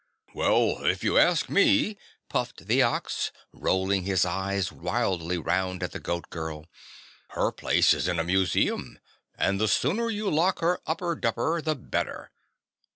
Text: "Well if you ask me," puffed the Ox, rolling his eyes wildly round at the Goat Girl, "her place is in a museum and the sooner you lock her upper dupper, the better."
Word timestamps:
"Well 0.33 0.83
if 0.83 1.03
you 1.03 1.19
ask 1.19 1.47
me," 1.47 1.95
puffed 2.27 2.65
the 2.65 2.81
Ox, 2.81 3.31
rolling 3.53 4.01
his 4.01 4.25
eyes 4.25 4.71
wildly 4.71 5.37
round 5.37 5.83
at 5.83 5.91
the 5.91 5.99
Goat 5.99 6.31
Girl, 6.31 6.65
"her 7.37 7.51
place 7.51 7.93
is 7.93 8.07
in 8.07 8.17
a 8.17 8.23
museum 8.23 8.97
and 9.37 9.61
the 9.61 9.67
sooner 9.67 10.09
you 10.09 10.27
lock 10.31 10.57
her 10.57 10.81
upper 10.87 11.13
dupper, 11.15 11.61
the 11.61 11.75
better." 11.75 12.31